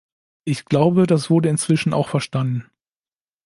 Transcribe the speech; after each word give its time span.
Ich 0.45 0.65
glaube, 0.65 1.05
das 1.05 1.29
wurde 1.29 1.49
inzwischen 1.49 1.93
auch 1.93 2.09
verstanden. 2.09 2.65